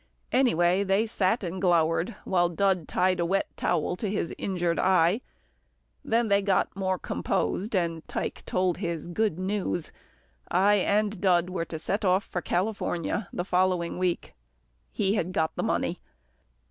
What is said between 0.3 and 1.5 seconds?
Anyway, they sat